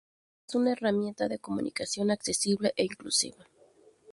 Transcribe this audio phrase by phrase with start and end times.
[0.47, 3.45] es una herramienta de comunicación accesible e inclusiva